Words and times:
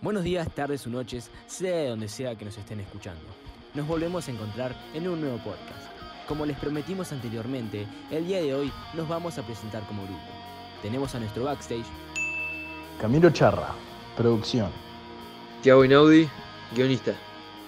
Buenos 0.00 0.24
días, 0.24 0.52
tardes 0.52 0.86
o 0.86 0.90
noches, 0.90 1.30
sea 1.46 1.76
de 1.76 1.88
donde 1.88 2.08
sea 2.08 2.34
que 2.36 2.44
nos 2.44 2.58
estén 2.58 2.80
escuchando. 2.80 3.22
Nos 3.74 3.86
volvemos 3.86 4.26
a 4.26 4.32
encontrar 4.32 4.74
en 4.94 5.06
un 5.08 5.20
nuevo 5.20 5.38
podcast. 5.38 5.86
Como 6.26 6.44
les 6.44 6.58
prometimos 6.58 7.12
anteriormente, 7.12 7.86
el 8.10 8.26
día 8.26 8.42
de 8.42 8.54
hoy 8.54 8.72
nos 8.94 9.08
vamos 9.08 9.38
a 9.38 9.42
presentar 9.46 9.86
como 9.86 10.02
grupo. 10.02 10.20
Tenemos 10.82 11.14
a 11.14 11.20
nuestro 11.20 11.44
backstage 11.44 11.86
Camilo 13.00 13.30
Charra, 13.30 13.74
producción. 14.16 14.70
Tiago 15.62 15.84
Inaudi, 15.84 16.28
guionista. 16.74 17.14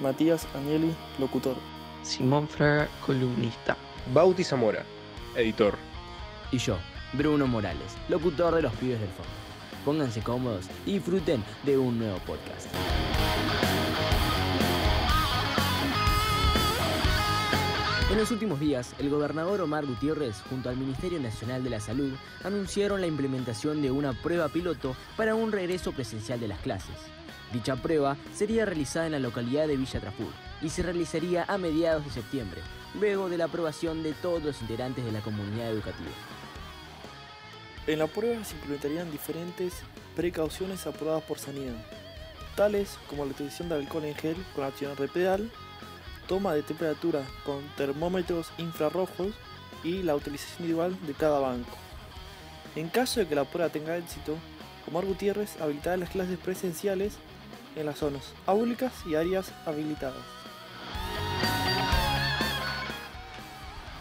Matías 0.00 0.46
Agnelli, 0.54 0.92
locutor. 1.18 1.56
Simón 2.02 2.48
Fraga, 2.48 2.88
columnista. 3.04 3.76
Bauti 4.12 4.44
Zamora, 4.44 4.84
editor. 5.36 5.76
y 6.52 6.58
yo, 6.58 6.76
Bruno 7.12 7.46
Morales, 7.46 7.96
locutor 8.08 8.54
de 8.54 8.62
Los 8.62 8.72
Pibes 8.74 9.00
del 9.00 9.10
Fondo. 9.10 9.32
Pónganse 9.84 10.20
cómodos 10.20 10.66
y 10.84 10.94
disfruten 10.94 11.44
de 11.64 11.78
un 11.78 11.98
nuevo 11.98 12.18
podcast. 12.26 12.68
En 18.10 18.18
los 18.18 18.30
últimos 18.30 18.60
días, 18.60 18.94
el 18.98 19.10
gobernador 19.10 19.60
Omar 19.60 19.84
Gutiérrez, 19.84 20.40
junto 20.48 20.68
al 20.68 20.76
Ministerio 20.76 21.20
Nacional 21.20 21.62
de 21.64 21.70
la 21.70 21.80
Salud, 21.80 22.12
anunciaron 22.44 23.00
la 23.00 23.08
implementación 23.08 23.82
de 23.82 23.90
una 23.90 24.12
prueba 24.12 24.48
piloto 24.48 24.96
para 25.16 25.34
un 25.34 25.52
regreso 25.52 25.92
presencial 25.92 26.40
de 26.40 26.48
las 26.48 26.60
clases. 26.60 26.96
Dicha 27.52 27.76
prueba 27.76 28.16
sería 28.32 28.64
realizada 28.64 29.06
en 29.06 29.12
la 29.12 29.18
localidad 29.18 29.66
de 29.66 29.76
Villa 29.76 30.00
Trafur 30.00 30.32
y 30.62 30.68
se 30.68 30.82
realizaría 30.82 31.44
a 31.48 31.58
mediados 31.58 32.04
de 32.04 32.10
septiembre, 32.10 32.60
luego 32.98 33.28
de 33.28 33.38
la 33.38 33.44
aprobación 33.46 34.02
de 34.02 34.14
todos 34.14 34.42
los 34.42 34.60
integrantes 34.62 35.04
de 35.04 35.12
la 35.12 35.20
comunidad 35.20 35.70
educativa. 35.70 36.10
En 37.86 38.00
la 38.00 38.08
prueba 38.08 38.44
se 38.44 38.56
implementarían 38.56 39.12
diferentes 39.12 39.74
precauciones 40.16 40.86
aprobadas 40.88 41.22
por 41.22 41.38
sanidad, 41.38 41.76
tales 42.56 42.98
como 43.08 43.24
la 43.24 43.30
utilización 43.30 43.68
de 43.68 43.76
alcohol 43.76 44.04
en 44.04 44.14
gel 44.16 44.36
con 44.56 44.64
acción 44.64 44.96
pedal, 44.96 45.52
toma 46.26 46.54
de 46.54 46.64
temperatura 46.64 47.22
con 47.44 47.62
termómetros 47.76 48.50
infrarrojos 48.58 49.34
y 49.84 50.02
la 50.02 50.16
utilización 50.16 50.62
individual 50.62 51.06
de 51.06 51.14
cada 51.14 51.38
banco. 51.38 51.76
En 52.74 52.88
caso 52.88 53.20
de 53.20 53.28
que 53.28 53.36
la 53.36 53.44
prueba 53.44 53.70
tenga 53.70 53.96
éxito, 53.96 54.36
Omar 54.88 55.04
Gutiérrez 55.04 55.60
habilitará 55.60 55.96
las 55.96 56.10
clases 56.10 56.38
presenciales 56.38 57.14
en 57.76 57.86
las 57.86 57.98
zonas 57.98 58.32
públicas 58.46 58.92
y 59.06 59.14
áreas 59.14 59.52
habilitadas. 59.64 60.24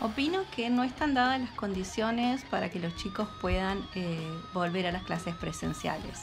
Opino 0.00 0.44
que 0.54 0.70
no 0.70 0.84
están 0.84 1.14
dadas 1.14 1.40
las 1.40 1.50
condiciones 1.50 2.44
para 2.50 2.70
que 2.70 2.78
los 2.78 2.94
chicos 2.96 3.28
puedan 3.40 3.78
eh, 3.96 4.16
volver 4.54 4.86
a 4.86 4.92
las 4.92 5.02
clases 5.02 5.34
presenciales. 5.34 6.20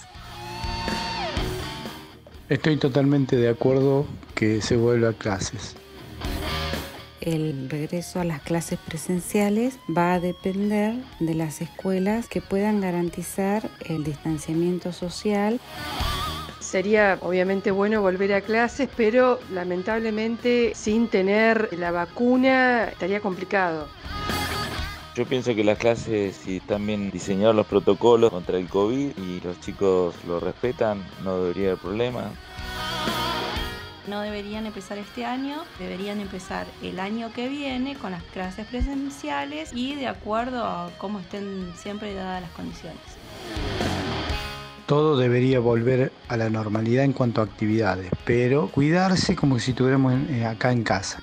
Estoy 2.47 2.77
totalmente 2.77 3.35
de 3.35 3.49
acuerdo 3.49 4.05
que 4.33 4.61
se 4.61 4.77
vuelva 4.77 5.09
a 5.09 5.13
clases. 5.13 5.75
El 7.19 7.69
regreso 7.69 8.19
a 8.19 8.23
las 8.23 8.41
clases 8.41 8.77
presenciales 8.79 9.79
va 9.95 10.13
a 10.13 10.19
depender 10.19 10.93
de 11.19 11.33
las 11.33 11.59
escuelas 11.59 12.29
que 12.29 12.39
puedan 12.39 12.79
garantizar 12.79 13.67
el 13.87 14.03
distanciamiento 14.03 14.93
social. 14.93 15.59
Sería 16.75 17.17
obviamente 17.21 17.71
bueno 17.71 18.01
volver 18.01 18.33
a 18.33 18.41
clases, 18.41 18.89
pero 18.97 19.39
lamentablemente 19.49 20.73
sin 20.75 21.07
tener 21.07 21.69
la 21.71 21.91
vacuna 21.91 22.89
estaría 22.89 23.21
complicado. 23.21 23.87
Yo 25.15 25.25
pienso 25.25 25.55
que 25.55 25.63
las 25.63 25.77
clases, 25.77 26.35
si 26.35 26.57
están 26.57 26.85
bien 26.85 27.11
diseñados 27.11 27.55
los 27.55 27.65
protocolos 27.65 28.29
contra 28.29 28.57
el 28.57 28.67
COVID 28.67 29.11
y 29.17 29.39
los 29.39 29.57
chicos 29.61 30.15
lo 30.27 30.41
respetan, 30.41 31.01
no 31.23 31.39
debería 31.39 31.67
haber 31.67 31.79
problema. 31.79 32.31
No 34.09 34.19
deberían 34.19 34.65
empezar 34.65 34.97
este 34.97 35.23
año, 35.23 35.63
deberían 35.79 36.19
empezar 36.19 36.67
el 36.83 36.99
año 36.99 37.31
que 37.31 37.47
viene 37.47 37.95
con 37.95 38.11
las 38.11 38.23
clases 38.23 38.67
presenciales 38.67 39.71
y 39.71 39.95
de 39.95 40.07
acuerdo 40.07 40.65
a 40.65 40.91
cómo 40.97 41.21
estén 41.21 41.71
siempre 41.77 42.13
dadas 42.13 42.41
las 42.41 42.51
condiciones. 42.51 42.99
Todo 44.85 45.17
debería 45.17 45.59
volver 45.59 46.11
a 46.27 46.37
la 46.37 46.49
normalidad 46.49 47.05
en 47.05 47.13
cuanto 47.13 47.41
a 47.41 47.45
actividades, 47.45 48.11
pero 48.23 48.67
cuidarse 48.67 49.35
como 49.35 49.57
si 49.57 49.71
estuviéramos 49.71 50.13
eh, 50.29 50.45
acá 50.45 50.71
en 50.71 50.83
casa. 50.83 51.21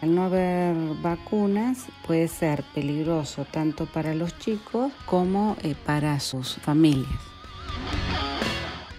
Al 0.00 0.14
no 0.14 0.24
haber 0.24 0.76
vacunas 1.02 1.86
puede 2.06 2.28
ser 2.28 2.62
peligroso 2.74 3.44
tanto 3.44 3.86
para 3.86 4.14
los 4.14 4.38
chicos 4.38 4.92
como 5.04 5.56
eh, 5.62 5.74
para 5.84 6.20
sus 6.20 6.54
familias. 6.56 7.10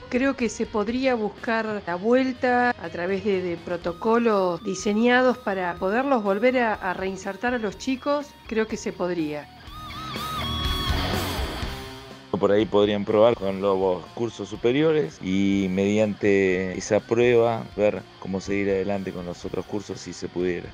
Creo 0.09 0.35
que 0.35 0.49
se 0.49 0.65
podría 0.65 1.15
buscar 1.15 1.81
la 1.87 1.95
vuelta 1.95 2.71
a 2.71 2.89
través 2.89 3.23
de, 3.23 3.41
de 3.41 3.55
protocolos 3.55 4.61
diseñados 4.65 5.37
para 5.37 5.75
poderlos 5.75 6.21
volver 6.23 6.59
a, 6.59 6.73
a 6.73 6.93
reinsertar 6.93 7.53
a 7.53 7.57
los 7.57 7.77
chicos. 7.77 8.27
Creo 8.47 8.67
que 8.67 8.75
se 8.75 8.91
podría 8.91 9.47
por 12.41 12.51
ahí 12.51 12.65
podrían 12.65 13.05
probar 13.05 13.35
con 13.35 13.61
los 13.61 14.03
cursos 14.15 14.49
superiores 14.49 15.19
y 15.21 15.67
mediante 15.69 16.75
esa 16.75 16.99
prueba 16.99 17.63
ver 17.77 18.01
cómo 18.19 18.41
seguir 18.41 18.67
adelante 18.71 19.11
con 19.13 19.27
los 19.27 19.45
otros 19.45 19.63
cursos 19.67 20.01
si 20.01 20.11
se 20.11 20.27
pudiera. 20.27 20.67